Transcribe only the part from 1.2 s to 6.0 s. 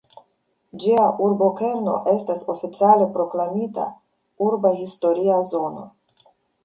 urbokerno estas oficiale proklamita "Urba historia zono".